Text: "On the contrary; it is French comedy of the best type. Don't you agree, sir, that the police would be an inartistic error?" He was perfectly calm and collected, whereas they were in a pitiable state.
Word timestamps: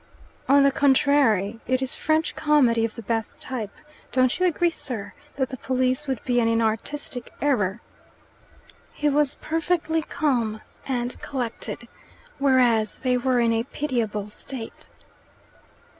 "On 0.49 0.63
the 0.63 0.71
contrary; 0.71 1.59
it 1.67 1.79
is 1.79 1.93
French 1.95 2.35
comedy 2.35 2.83
of 2.85 2.95
the 2.95 3.03
best 3.03 3.39
type. 3.39 3.69
Don't 4.11 4.39
you 4.39 4.47
agree, 4.47 4.71
sir, 4.71 5.13
that 5.35 5.49
the 5.49 5.57
police 5.57 6.07
would 6.07 6.23
be 6.23 6.39
an 6.39 6.47
inartistic 6.47 7.31
error?" 7.39 7.81
He 8.93 9.09
was 9.09 9.35
perfectly 9.35 10.01
calm 10.01 10.61
and 10.87 11.21
collected, 11.21 11.87
whereas 12.39 12.95
they 12.97 13.15
were 13.15 13.39
in 13.39 13.53
a 13.53 13.63
pitiable 13.63 14.31
state. 14.31 14.89